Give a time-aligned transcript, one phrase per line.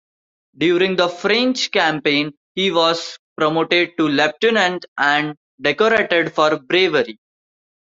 [0.57, 7.19] During the French Campaign he was promoted to Leutnant and decorated for bravery.